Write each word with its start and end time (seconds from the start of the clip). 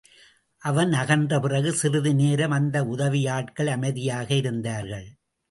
அவன் 0.61 0.91
அகன்ற 0.93 1.39
பிறகு 1.39 1.71
சிறிது 1.73 2.13
நேரம் 2.13 2.51
அந்த 2.51 2.83
உதவியாட்கள் 2.85 3.67
அமைதியாக 3.67 4.33
இருந்தார்கள். 4.33 5.07